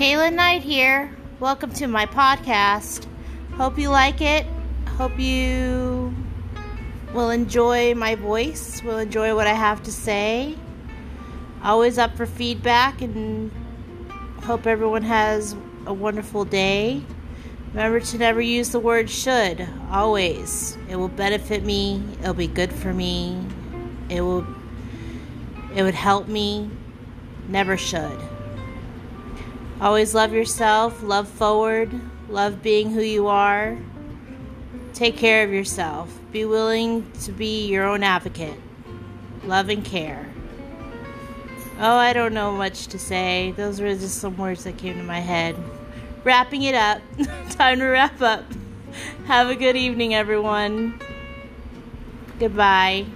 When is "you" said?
3.78-3.90, 5.18-6.14, 33.00-33.28